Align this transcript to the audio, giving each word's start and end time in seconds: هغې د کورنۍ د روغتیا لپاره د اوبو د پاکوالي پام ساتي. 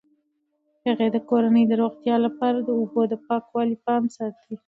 هغې 0.87 1.07
د 1.15 1.17
کورنۍ 1.29 1.63
د 1.67 1.73
روغتیا 1.81 2.15
لپاره 2.25 2.57
د 2.61 2.69
اوبو 2.79 3.01
د 3.11 3.13
پاکوالي 3.27 3.77
پام 3.85 4.03
ساتي. 4.17 4.53